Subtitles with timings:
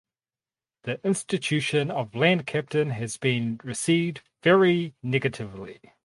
[0.81, 5.79] The institution of land captain has been received very negatively.